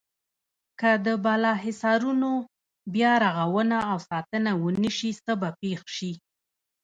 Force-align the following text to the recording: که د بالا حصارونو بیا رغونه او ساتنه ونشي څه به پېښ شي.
که 0.79 0.91
د 1.05 1.07
بالا 1.25 1.53
حصارونو 1.63 2.31
بیا 2.93 3.13
رغونه 3.25 3.77
او 3.91 3.97
ساتنه 4.09 4.51
ونشي 4.63 5.11
څه 5.23 5.31
به 5.41 5.49
پېښ 5.61 5.81
شي. 5.97 6.11